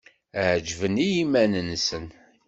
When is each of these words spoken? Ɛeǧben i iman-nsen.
Ɛeǧben 0.45 0.95
i 1.07 1.07
iman-nsen. 1.23 2.05